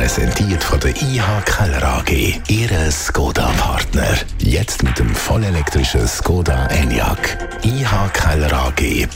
[0.00, 2.40] Präsentiert von der IH Keller AG.
[2.48, 4.16] Ihre Skoda-Partner.
[4.38, 7.36] Jetzt mit dem vollelektrischen Skoda Enyaq.
[7.62, 9.10] ihkellerag.ch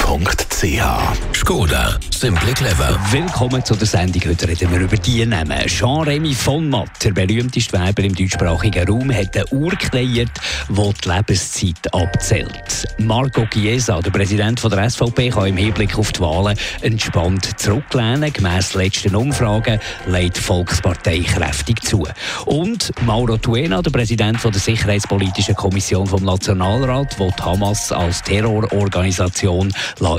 [1.35, 1.99] Skoda.
[2.11, 2.99] Simply clever.
[3.11, 4.23] Willkommen zu der Sendung.
[4.27, 5.67] Heute reden wir über die Namen.
[5.67, 10.31] Jean-Remy von Matt, der berühmteste Weber im deutschsprachigen Raum, hat eine Uhr kreiert,
[10.69, 12.87] die die Lebenszeit abzählt.
[12.99, 18.33] Marco Chiesa, der Präsident von der SVP, kann im Hinblick auf die Wahlen entspannt zurücklehnen.
[18.33, 20.39] Gemäss letzten Umfragen legt
[20.75, 22.05] Volkspartei kräftig zu.
[22.47, 29.73] Und Mauro Tuena, der Präsident der Sicherheitspolitischen Kommission vom Nationalrat, will Hamas als Terrororganisation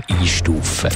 [0.08, 0.92] einstufen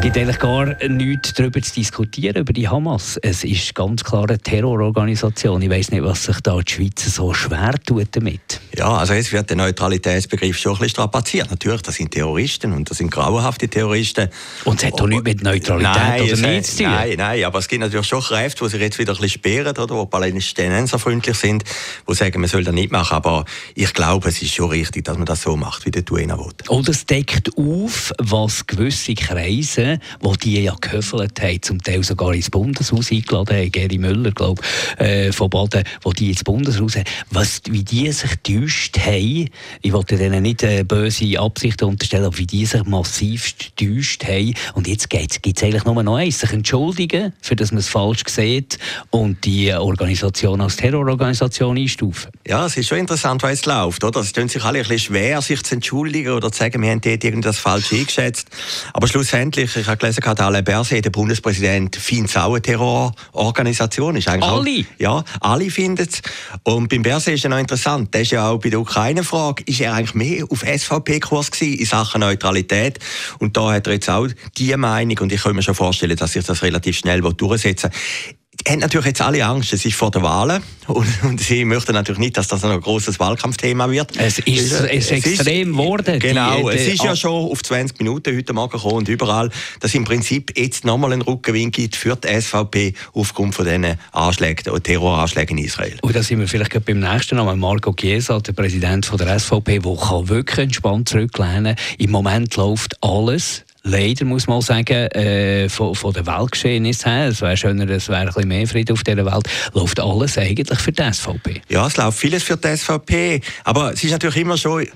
[0.00, 3.18] es gibt eigentlich gar nichts darüber zu diskutieren, über die Hamas.
[3.20, 5.60] Es ist ganz klar eine Terrororganisation.
[5.60, 8.62] Ich weiß nicht, was sich da die Schweiz so schwer tut damit.
[8.74, 11.50] Ja, also es wird der Neutralitätsbegriff schon ein bisschen strapaziert.
[11.50, 14.30] Natürlich, das sind Terroristen und das sind grauenhafte Terroristen.
[14.64, 16.92] Und es hat doch nichts mit Neutralität nein, oder nichts zu tun?
[16.92, 19.76] Nein, nein, aber es gibt natürlich schon Kräfte, die sich jetzt wieder ein bisschen sperren,
[19.76, 21.64] oder, die palästinenserfreundlich sind,
[22.08, 23.16] die sagen, man soll das nicht machen.
[23.16, 26.38] Aber ich glaube, es ist schon richtig, dass man das so macht, wie der Tuena
[26.38, 26.54] will.
[26.68, 32.02] Und es deckt auf, was gewisse Kreise Reisen, wo die ja gehöfelt haben, zum Teil
[32.02, 34.62] sogar ins Bundeshaus eingeladen haben, Geri Müller, glaube
[34.98, 39.48] äh, von Baden, wo die ins Bundeshaus haben, was, wie die sich getäuscht haben,
[39.82, 44.54] ich wollte denen nicht äh, böse Absichten unterstellen, aber wie die sich massiv getäuscht haben
[44.74, 48.22] und jetzt gibt es eigentlich nur noch eins, sich entschuldigen, für dass man es falsch
[48.28, 48.78] sieht
[49.10, 52.30] und die Organisation als Terrororganisation einstufen.
[52.46, 54.20] Ja, es ist schon interessant, wie es läuft, oder?
[54.20, 57.00] Es tun sich alle ein bisschen schwer, sich zu entschuldigen oder zu sagen, wir haben
[57.00, 58.48] dort irgendwas falsch eingeschätzt,
[58.92, 64.16] aber schlussendlich ich, habe gelesen, dass Alain Berset, der Bundespräsident, findet es auch eine Terrororganisation.
[64.16, 64.70] Ist eigentlich alle?
[64.80, 66.22] Auch, ja, alle finden es.
[66.62, 69.80] Und beim Berset ist ja noch interessant, der ist ja auch bei der Ukraine-Frage, ist
[69.80, 72.98] er eigentlich mehr auf SVP-Kurs in Sachen Neutralität.
[73.38, 76.32] Und da hat er jetzt auch die Meinung, und ich kann mir schon vorstellen, dass
[76.32, 79.72] sich das relativ schnell durchsetzen will haben natürlich jetzt alle Angst.
[79.72, 83.20] Es ist vor der Wahlen und, und, sie möchten natürlich nicht, dass das ein großes
[83.20, 84.16] Wahlkampfthema wird.
[84.16, 86.18] Es ist, es ist extrem geworden.
[86.18, 89.50] Genau, die, die, es ist ja schon auf 20 Minuten heute Morgen gekommen und überall,
[89.80, 94.82] dass im Prinzip jetzt nochmal einen Rückenwind gibt für die SVP aufgrund von diesen Anschlägen,
[94.82, 95.96] Terroranschlägen in Israel.
[96.02, 97.58] Und da sind wir vielleicht beim nächsten Namen.
[97.58, 101.84] Marco Chiesa, der Präsident von der SVP, der wirklich entspannt zurücklehnen kann.
[101.98, 107.40] Im Moment läuft alles leider muss man sagen, äh, von, von der Weltgeschehnis her, es
[107.40, 110.92] wäre schöner, es wäre ein bisschen mehr Frieden auf dieser Welt, läuft alles eigentlich für
[110.92, 111.62] die SVP.
[111.68, 114.86] Ja, es läuft vieles für die SVP, aber es ist natürlich immer schon,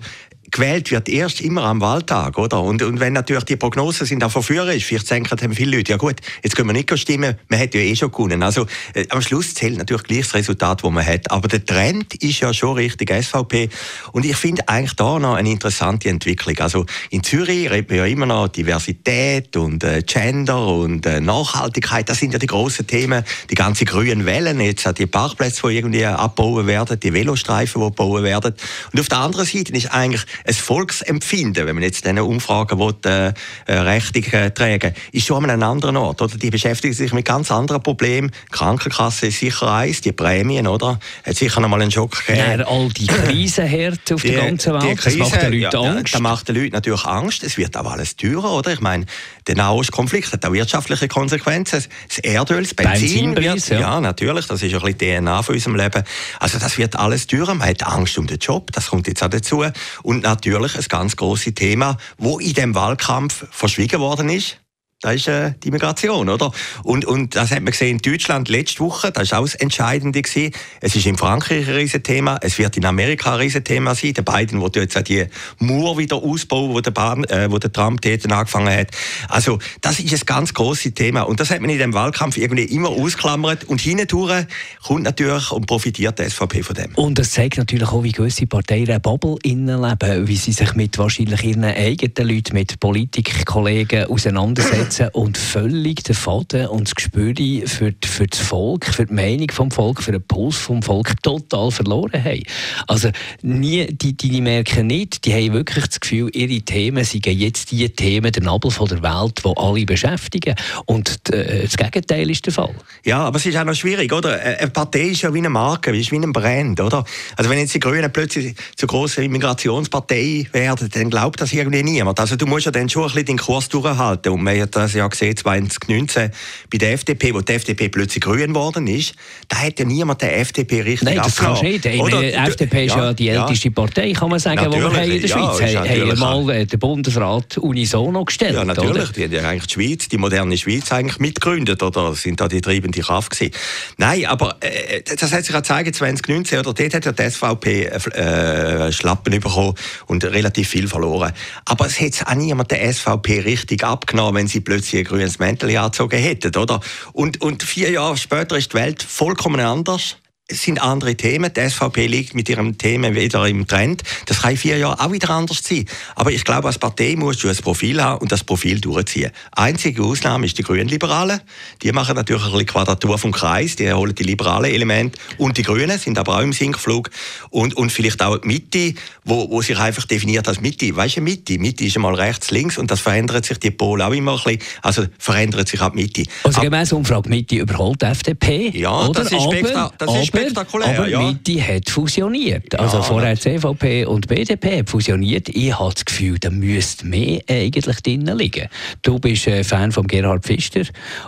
[0.54, 2.62] gewählt wird erst immer am Wahltag, oder?
[2.62, 5.98] Und, und wenn natürlich die Prognosen sind auch verführerisch, vielleicht denken haben viele Leute, ja
[5.98, 8.42] gut, jetzt können wir nicht stimmen, man hat ja eh schon gewonnen.
[8.42, 11.31] Also äh, am Schluss zählt natürlich gleich das Resultat, das man hat.
[11.32, 13.69] Aber der Trend ist ja schon richtig SVP.
[14.12, 16.56] Und ich finde eigentlich da noch eine interessante Entwicklung.
[16.60, 22.09] Also in Zürich reden wir ja immer noch Diversität und äh, Gender und äh, Nachhaltigkeit.
[22.09, 23.25] Das sind ja die grossen Themen.
[23.50, 28.22] Die ganze grünen Wellen, jetzt die Parkplätze, die irgendwie abbauen werden, die Velostreifen, die abbauen
[28.22, 28.54] werden.
[28.92, 32.94] Und auf der anderen Seite ist eigentlich ein Volksempfinden, wenn man jetzt diese Umfragen will,
[33.06, 33.32] äh,
[33.66, 36.21] äh, Rechnung äh, tragen ist schon an einem anderen Ort.
[36.21, 36.37] Oder?
[36.37, 38.31] Die beschäftigen sich mit ganz anderen Problemen.
[38.31, 40.99] Die Krankenkasse ist sicher eins, die Prämien, oder?
[41.25, 42.60] Hat sicher noch mal einen Schock gegeben.
[42.60, 45.81] Ja, all die Krisenhärte auf die, der ganzen Welt, Krise, das macht den Leuten ja,
[45.81, 46.15] Angst.
[46.15, 47.43] Das macht den Leuten natürlich Angst.
[47.43, 48.72] Es wird auch alles teurer, oder?
[48.72, 49.06] Ich meine,
[49.47, 51.84] der Nahostkonflikt hat auch wirtschaftliche Konsequenzen.
[52.09, 53.81] Das Erdöl, das Benzin, wird, ja.
[53.81, 54.00] ja.
[54.00, 56.03] natürlich, das ist ein bisschen die DNA von unserem Leben.
[56.38, 57.54] Also das wird alles teurer.
[57.54, 59.65] Man hat Angst um den Job, das kommt jetzt auch dazu.
[60.03, 64.59] Und natürlich ein ganz großes Thema, wo in dem Wahlkampf verschwiegen worden ist.
[65.04, 66.50] Das ist äh, die Migration, oder?
[66.82, 70.22] Und, und das hat man gesehen in Deutschland letzte Woche, das war auch das Entscheidende.
[70.22, 70.50] Gewesen.
[70.81, 74.15] Es ist in Frankreich ein Riesenthema, es wird in Amerika ein Riesenthema sein.
[74.15, 75.26] Der Biden will jetzt auch die
[75.59, 78.92] Mauer wieder ausbauen, wo der, Bahn, äh, wo der Trump dort angefangen hat.
[79.28, 82.65] Also das ist ein ganz grosses Thema und das hat man in dem Wahlkampf irgendwie
[82.65, 84.47] immer ausklammert und hindurch
[84.83, 86.95] kommt natürlich und profitiert die SVP von dem.
[86.95, 90.97] Und das zeigt natürlich auch, wie gewisse Parteien eine Bubble innenleben, wie sie sich mit
[90.97, 97.35] wahrscheinlich ihren eigenen Leuten, mit Politikkollegen auseinandersetzen jetzt und völlig den Faden und das Gespür
[97.67, 101.71] für, für das Volk, für die Meinung vom Volk, für den Puls vom Volk total
[101.71, 102.43] verloren haben.
[102.87, 103.11] Also
[103.43, 107.71] nie, die, die, die merken nicht, die haben wirklich das Gefühl, ihre Themen sind jetzt
[107.71, 110.55] die Themen, der Nabel von der Welt, die alle beschäftigen.
[110.87, 112.75] Und äh, das Gegenteil ist der Fall.
[113.05, 114.39] Ja, aber es ist auch noch schwierig, oder?
[114.39, 117.05] Eine Partei ist ja wie eine Marke, ist wie ein Brand, oder?
[117.37, 122.21] Also wenn jetzt die Grünen plötzlich zur grossen Immigrationspartei werden, dann glaubt das irgendwie niemand.
[122.21, 124.33] Also du musst ja dann schon ein bisschen den Kurs durchhalten.
[124.33, 126.31] Und man hat das ja gesehen 2019
[126.71, 129.15] bei der FDP, wo die FDP plötzlich grün geworden ist,
[129.48, 131.84] da hat ja niemand der FDP richtig Nein, das kannst du nicht.
[131.84, 131.98] Die
[132.33, 133.75] FDP ist ja, ja die älteste ja.
[133.75, 135.72] Partei, kann man sagen, die wir haben in der Schweiz.
[135.72, 138.54] Ja, haben mal äh, den Bundesrat unisono gestellt.
[138.54, 138.91] Ja, natürlich.
[138.91, 139.13] Oder?
[139.13, 142.60] Die haben ja eigentlich die Schweiz, die moderne Schweiz eigentlich mitgegründet oder sind da die
[142.60, 143.53] treibende Kraft gewesen.
[143.97, 147.84] Nein, aber äh, das hat sich auch gezeigt 2019, oder dort hat ja die SVP
[147.84, 149.75] äh, Schlappen bekommen
[150.07, 151.33] und relativ viel verloren.
[151.65, 155.76] Aber es hätte auch niemand der SVP richtig abgenommen, wenn sie plötzlich ein grünes Mäntel
[155.76, 156.80] angezogen hätten, oder?
[157.12, 160.16] Und, und vier Jahre später ist die Welt vollkommen anders
[160.47, 161.51] es sind andere Themen.
[161.55, 164.03] Die SVP liegt mit ihrem Thema wieder im Trend.
[164.27, 165.87] Das kann in vier Jahren auch wieder anders sein.
[166.17, 169.31] Aber ich glaube, als Partei musst du ein Profil haben und das Profil durchziehen.
[169.53, 171.41] Einzige Ausnahme ist die Grünen-Liberalen.
[171.83, 173.77] Die machen natürlich ein bisschen Quadratur vom Kreis.
[173.77, 175.19] Die holen die liberalen Elemente.
[175.39, 177.09] Und die Grünen sind aber auch im Sinkflug.
[177.49, 178.95] Und, und vielleicht auch die Mitte,
[179.25, 180.95] wo, wo sich einfach definiert als Mitte.
[180.95, 181.59] Weißt du, Mitte?
[181.59, 184.61] Mitte ist einmal rechts, links und das verändert sich die Pole auch immer ein bisschen.
[184.83, 186.25] Also verändert sich auch die Mitte.
[186.43, 188.71] Also gemäß Umfrage Mitte überholt die FDP.
[188.75, 189.23] Ja, oder?
[189.23, 190.98] das ist, aber, das ist spektakulär.
[190.98, 191.22] Aber ja.
[191.22, 192.78] Mitte hat fusioniert.
[192.78, 195.48] Also ja, vorher CVP und BDP fusioniert.
[195.48, 198.69] Ich habe das Gefühl, da müsste mehr eigentlich drinnen liegen.
[199.03, 200.83] Du bist ein Fan von Gerhard Pfister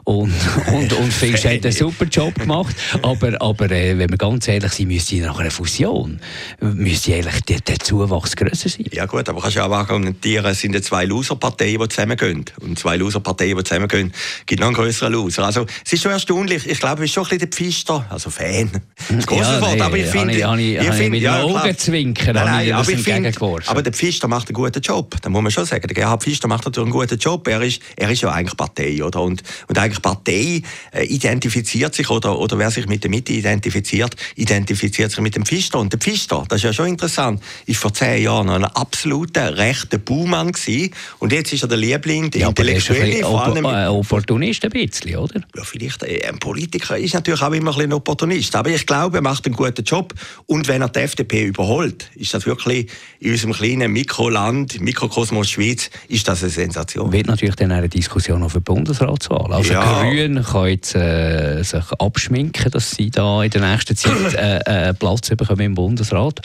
[0.04, 0.32] und,
[0.72, 2.74] und, und er hat einen super Job gemacht.
[3.02, 6.20] Aber, aber äh, wenn wir ganz ehrlich sind, müsste nach einer Fusion
[6.60, 8.86] müsste eigentlich der, der Zuwachs grösser sein.
[8.92, 12.44] Ja gut, aber kannst du auch argumentieren, es sind ja zwei Loser-Parteien, die zusammengehen.
[12.60, 14.12] Und zwei Loser-Parteien, die zusammengehen,
[14.46, 15.44] gibt noch einen größeren Loser.
[15.44, 16.66] Also es ist schon erstaunlich.
[16.66, 18.70] Ich glaube, es ist schon ein bisschen der Pfister, also Fan,
[19.08, 20.32] das große ja, Wort, aber ich finde...
[20.32, 23.92] Ich, ich, ich, ich mit ja, Augen zwinkern, nein, nein, aber, ich find, aber der
[23.92, 25.86] Pfister macht einen guten Job, da muss man schon sagen.
[25.86, 27.46] Der Gerhard Pfister macht natürlich einen guten Job.
[27.48, 29.20] Er ist, er ist ja eigentlich Partei, oder?
[29.20, 30.62] Und, und eigentlich Partei
[30.92, 35.44] äh, identifiziert sich, oder, oder wer sich mit der Mitte identifiziert, identifiziert sich mit dem
[35.44, 35.78] Pfister.
[35.78, 39.98] Und der Pfister, das ist ja schon interessant, ist vor zehn Jahren ein absoluter rechter
[39.98, 40.92] Buhmann gewesen.
[41.18, 43.20] Und jetzt ist er der Liebling, der ja, Intellektuelle.
[43.20, 45.40] Vor allem, äh, Opportunist ein bisschen, oder?
[45.54, 46.02] Ja, vielleicht.
[46.02, 48.56] Äh, ein Politiker ist natürlich auch immer ein bisschen Opportunist.
[48.56, 50.14] Aber ich glaube, er macht einen guten Job.
[50.46, 52.88] Und wenn er die FDP überholt, ist das wirklich
[53.20, 57.12] in unserem kleinen Mikroland, Mikrokosmos Schweiz, ist das eine Sensation.
[57.12, 59.52] Wird natürlich dann eine Diskussion auf der Bundesratswahl.
[59.52, 60.02] Also ja.
[60.02, 64.94] Grün kann jetzt äh, sich abschminken, dass sie da in der nächsten Zeit äh, äh,
[64.94, 66.40] Platz bekommen im Bundesrat.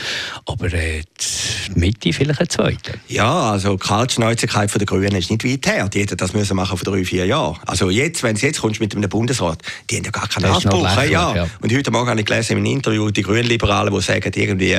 [0.45, 2.93] Aber äh, die Mitte vielleicht ein zweiter.
[3.07, 5.89] Ja, also die Kaltschnäuzigkeit der Grünen ist nicht weit her.
[5.89, 7.57] Die hätten das müssen machen vor drei, vier Jahren.
[7.65, 9.59] Also jetzt, wenn es jetzt kommst mit einem Bundesrat,
[9.89, 10.83] die haben ja gar keinen Anspruch.
[11.09, 11.35] Ja.
[11.35, 11.47] ja.
[11.61, 14.77] Und heute Morgen habe ich gelesen im Interview die Grünliberalen, die sagen, irgendwie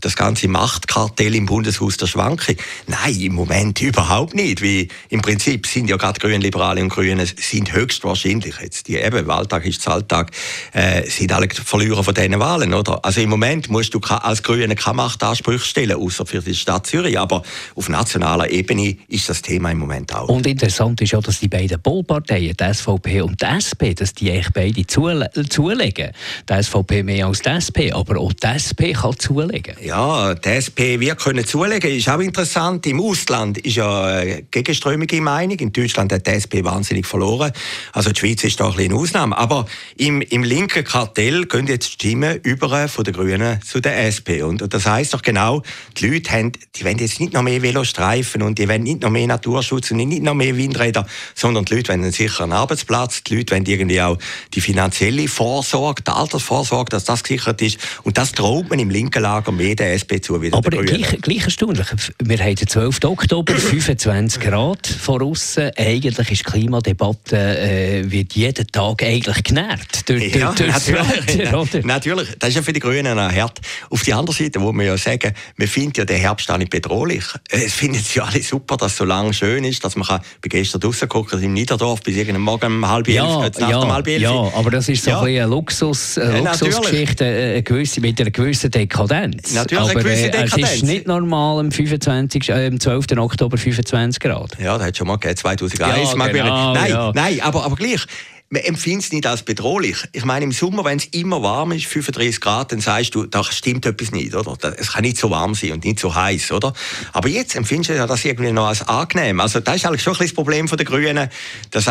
[0.00, 2.56] das ganze Machtkartell im Bundeshaus der Schwanke.
[2.86, 4.62] Nein, im Moment überhaupt nicht.
[4.62, 9.66] Wie im Prinzip sind ja gerade Grünliberale und Grüne sind höchstwahrscheinlich jetzt die eben Wahltag
[9.66, 10.30] ist Zahltag
[10.72, 13.04] äh, sind alle Verlierer von diesen Wahlen, oder?
[13.04, 17.18] Also im Moment musst du als Grüne keine Machtansprüche stellen, außer für die Stadt Zürich.
[17.18, 17.42] Aber
[17.74, 20.28] auf nationaler Ebene ist das Thema im Moment auch.
[20.28, 24.30] Und interessant ist ja, dass die beiden Polparteien, die SVP und die SP, dass die
[24.30, 26.12] echt beide zulegen.
[26.48, 29.74] Die SVP mehr als die SP, aber auch die SP kann zulegen.
[29.82, 32.86] Ja, die SP wir können zulegen, ist auch interessant.
[32.86, 35.58] Im Ausland ist ja eine gegenströmige Meinung.
[35.58, 37.52] In Deutschland hat die SP wahnsinnig verloren.
[37.92, 39.36] Also die Schweiz ist da ein eine Ausnahme.
[39.36, 39.66] Aber
[39.96, 44.42] im, im linken Kartell gehen jetzt Stimmen über von den Grünen zu der SP.
[44.42, 45.62] Und, das heißt doch genau,
[45.96, 49.10] die Leute haben, die wollen jetzt nicht noch mehr Velostreifen und die wollen nicht noch
[49.10, 53.22] mehr Naturschutz und nicht noch mehr Windräder, sondern die Leute wollen einen sicheren Arbeitsplatz.
[53.24, 54.18] Die Leute wollen irgendwie auch
[54.54, 57.78] die finanzielle Vorsorge, die Altersvorsorge, dass das gesichert ist.
[58.02, 60.40] Und das droht man im linken Lager mehr der SP zu.
[60.40, 61.86] Wie Aber gleich, gleich erstaunlich.
[62.22, 63.04] Wir haben den 12.
[63.04, 65.56] Oktober, 25 Grad voraus.
[65.58, 70.08] Eigentlich ist die Klimadebatte äh, wird jeden Tag eigentlich genährt.
[70.08, 71.38] Durch, ja, durch natürlich.
[71.38, 72.28] Wetter, natürlich.
[72.38, 73.60] Das ist ja für die Grünen auch hart.
[73.90, 76.70] Auf der anderen Seite muss man ja sagen, man findet ja den Herbst auch nicht
[76.70, 77.24] bedrohlich.
[77.50, 80.48] Es finden sie alle super, dass es so lange schön ist, dass man kann, bei
[80.48, 83.92] gestern draußen gucken im Niederdorf bis irgendeinem Morgen um halb elf, ja, elf, ja, um
[83.92, 84.22] halb elf.
[84.22, 85.20] Ja, aber das ist so ja.
[85.20, 89.54] ein eine Luxus, eine Luxusgeschichte, eine gewisse, mit einer gewissen Dekadenz.
[89.54, 90.56] Natürlich, aber, eine gewisse Dekadenz.
[90.56, 93.18] Äh, es ist nicht normal am 25, äh, am 12.
[93.18, 94.58] Oktober 25 Grad.
[94.58, 96.14] Ja, das hat schon mal gegeben, 2001.
[96.14, 98.06] Ja, genau, nein, nein, aber, aber gleich
[98.52, 99.96] man empfindet es nicht als bedrohlich.
[100.12, 103.42] Ich meine, im Sommer, wenn es immer warm ist, 35 Grad, dann sagst du, da
[103.42, 104.58] stimmt etwas nicht, oder?
[104.76, 106.74] Es kann nicht so warm sein und nicht so heiß, oder?
[107.14, 109.40] Aber jetzt empfindest du das irgendwie noch als angenehm.
[109.40, 111.30] Also das ist eigentlich schon ein das Problem der Grünen,
[111.70, 111.88] dass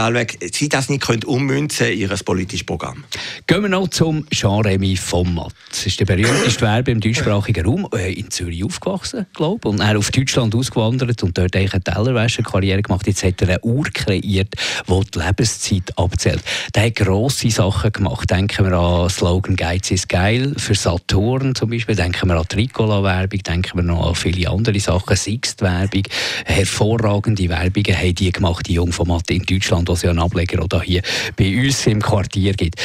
[0.54, 3.06] sie das nicht können ummünzen in ihr politisches Programm.
[3.48, 5.00] Gehen wir noch zum Jean-Rémy
[5.34, 5.54] Matt.
[5.70, 9.98] Das ist der berühmteste Werbe im deutschsprachigen Raum, in Zürich aufgewachsen, glaube ich, und er
[9.98, 13.08] auf Deutschland ausgewandert und dort eigentlich eine Tellerwäscherkarriere gemacht.
[13.08, 14.54] Jetzt hat er eine Uhr kreiert,
[14.88, 16.44] die die Lebenszeit abzählt.
[16.76, 18.30] Der hat grosse Sachen gemacht.
[18.30, 21.96] Denken wir an Slogan «Geiz ist geil» für Saturn zum Beispiel.
[21.96, 23.44] Denken wir an Tricola-Werbung.
[23.44, 25.16] Denken wir noch an viele andere Sachen.
[25.16, 26.04] Sixt-Werbung.
[26.46, 31.02] Hervorragende Werbungen haben die gemacht, die Jungformate in Deutschland, was ja einen Ableger oder hier
[31.36, 32.76] bei uns im Quartier gibt.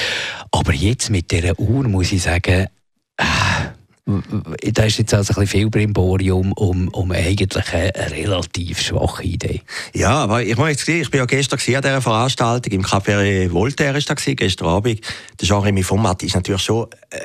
[0.51, 2.67] Aber jetzt mit dieser Uhr muss ich sagen,
[3.17, 3.25] äh,
[4.07, 9.63] da ist jetzt also ein bisschen viel Brimborium um, um eigentlich eine relativ schwache Idee.
[9.95, 13.99] Ja, aber ich muss jetzt ich bin ja gestern an dieser Veranstaltung im Café Voltaire
[13.99, 15.01] ist da gestern Abend.
[15.41, 17.19] Der Jean-Rémy Format ist natürlich schon äh,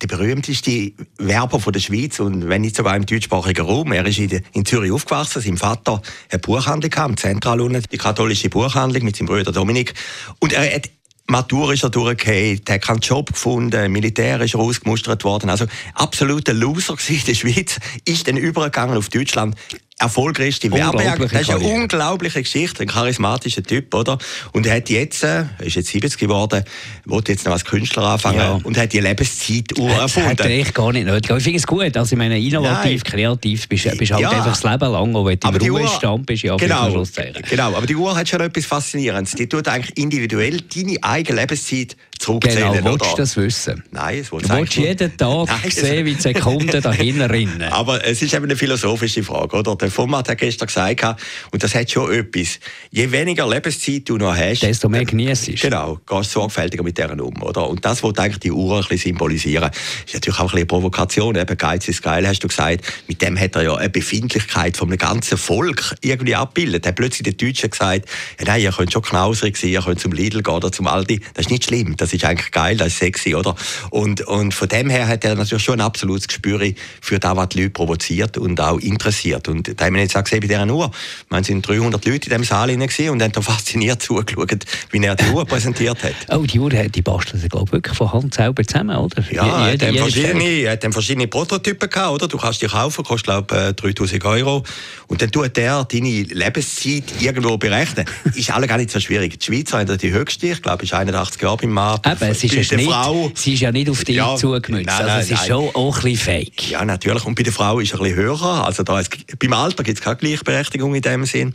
[0.00, 3.92] der berühmteste Werber von der Schweiz und wenn nicht sogar im deutschsprachigen Raum.
[3.92, 7.84] Er ist in, de, in Zürich aufgewachsen, sein Vater hat Buchhandlung gehabt, im Zentral unten,
[7.92, 9.94] die katholische Buchhandlung mit seinem Bruder Dominik.
[10.40, 10.90] Und er hat
[11.26, 15.48] Matur ist er durchgefallen, hat keinen Job gefunden, Militär ist er ausgemustert worden.
[15.48, 19.56] Also absoluter Loser in der Schweiz, ist dann übergegangen auf Deutschland
[19.98, 21.32] erfolgreichste Werbeagent.
[21.32, 24.18] Das ist eine unglaubliche Geschichte, ein charismatischer Typ, oder?
[24.52, 26.64] Und er hat jetzt, äh, er ist jetzt 70 geworden,
[27.04, 28.60] wollte jetzt noch als Künstler anfangen ja.
[28.62, 30.36] und hat die Lebenszeituhr erfunden.
[30.36, 31.30] Das hätte gar nicht nötig.
[31.36, 33.12] Ich finde es gut, also ich meine, innovativ, Nein.
[33.12, 34.30] kreativ bist, bist halt ja.
[34.30, 37.04] einfach das Leben lang, auch wenn du im Ruhestand bist, ja, genau,
[37.48, 39.34] genau, aber die Uhr hat schon etwas Faszinierendes.
[39.34, 42.72] Die tut eigentlich individuell deine eigene Lebenszeit zurückzählen.
[42.72, 43.82] Genau, willst du das wissen?
[43.90, 47.62] Nein, das Du willst jeden Tag Nein, sehen, wie die Sekunden dahin rinnen.
[47.72, 49.76] Aber es ist eben eine philosophische Frage, oder?
[49.76, 51.04] Der Format hat gestern gesagt,
[51.50, 52.58] und das hat schon etwas.
[52.90, 57.42] Je weniger Lebenszeit du noch hast, desto mehr genießt Genau, gehst sorgfältiger mit deren um,
[57.42, 57.68] oder?
[57.68, 59.70] Und das, was eigentlich die Uhr ein bisschen symbolisieren,
[60.06, 61.36] ist natürlich auch ein bisschen eine Provokation.
[61.36, 62.84] Eben, Geiz ist geil, hast du gesagt.
[63.08, 66.86] Mit dem hat er ja eine Befindlichkeit vom ganzen Volk irgendwie abgebildet.
[66.86, 70.00] Er hat plötzlich den Deutschen gesagt, ja, nein, ihr könnt schon knauserig sein, ihr könnt
[70.00, 71.20] zum Lidl gehen oder zum Aldi.
[71.34, 73.54] Das ist nicht schlimm, das ist eigentlich geil, das ist sexy, oder?
[73.90, 76.60] Und, und von dem her hat er natürlich schon ein absolutes Gespür
[77.00, 79.48] für das, was die Leute provoziert und auch interessiert.
[79.48, 80.90] Und da haben wir jetzt auch gesehen bei dieser Uhr.
[81.30, 85.24] Es sind 300 Leute in diesem Saal und haben da fasziniert zugeschaut, wie er die
[85.30, 86.14] Uhr präsentiert hat.
[86.34, 89.22] Oh, die Uhr, die basteln sie, glaube ich, wirklich von Hand selber zusammen, oder?
[89.30, 92.28] Ja, er hat verschiedene, hat verschiedene Prototypen gehabt, oder?
[92.28, 94.64] Du kannst die kaufen, kostet, glaube ich, 3000 Euro.
[95.06, 98.04] Und dann tut der deine Lebenszeit irgendwo berechnen.
[98.34, 99.38] ist alle gar nicht so schwierig.
[99.38, 101.93] Die Schweizer haben die höchste, ich glaube, ist 81 Jahre beim Mann.
[102.04, 104.86] Eben, es ist ja nicht, Frau, sie ist ja nicht auf dich ja, zugemünzt.
[104.86, 105.48] Nein, also es ist nein.
[105.48, 106.70] schon auch ein bisschen fake.
[106.70, 107.24] Ja, natürlich.
[107.24, 108.64] Und bei der Frau ist es ein bisschen höher.
[108.64, 111.54] Also da ist, beim Alter gibt es keine Gleichberechtigung in dem Sinn.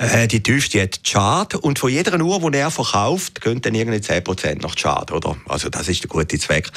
[0.00, 3.98] Äh, die tiefste hat Chad und von jeder Uhr, die er verkauft, gehen dann irgendwie
[3.98, 5.36] 10% nach Chad, oder?
[5.46, 6.70] Also das ist der gute Zweck.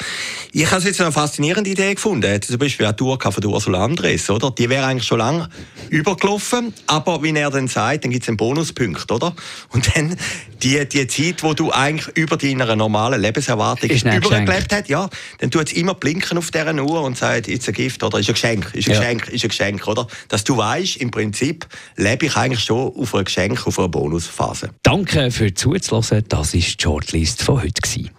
[0.52, 2.30] Ich habe jetzt eine faszinierende Idee gefunden.
[2.30, 4.50] Jetzt zum Beispiel eine Tour von Ursula Andres, oder?
[4.50, 5.48] Die wäre eigentlich schon lange
[5.88, 9.34] übergelaufen, aber wie er dann sagt, dann gibt es einen Bonuspunkt, oder?
[9.70, 10.18] Und dann
[10.62, 15.68] die, die Zeit, wo du eigentlich über deiner normalen Lebenserwartung übergelebt hast, ja, dann tut
[15.68, 18.74] es immer blinken auf dieser Uhr und sagt, ist ein Gift oder ist ein Geschenk,
[18.74, 19.00] ist ein ja.
[19.00, 20.06] Geschenk, ist ein Geschenk, oder?
[20.28, 21.66] Dass du weißt, im Prinzip
[21.96, 24.70] lebe ich eigentlich schon auf ein Geschenk auf einer Bonusphase.
[24.82, 26.24] Danke für Zuzuhören.
[26.28, 28.10] Das war die Shortlist von heute.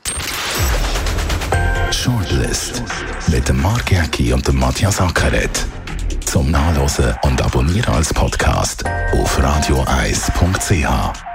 [1.92, 2.84] Shortlist
[3.28, 5.66] mit dem Mark Jäcki und dem Matthias Ackeret.
[6.26, 8.84] Zum Nachlesen und Abonnieren als Podcast
[9.14, 11.35] auf radioeis.ch.